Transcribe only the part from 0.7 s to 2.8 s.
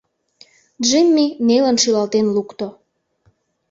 Джимми нелын шӱлалтен лукто: